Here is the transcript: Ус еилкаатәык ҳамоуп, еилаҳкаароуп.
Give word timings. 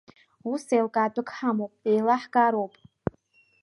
Ус 0.51 0.63
еилкаатәык 0.75 1.29
ҳамоуп, 1.35 1.73
еилаҳкаароуп. 1.89 2.73